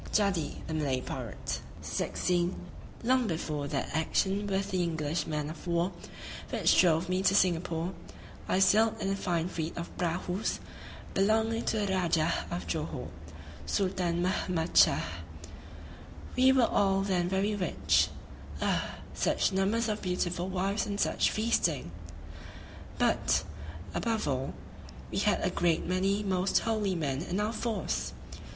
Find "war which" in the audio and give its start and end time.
5.67-6.81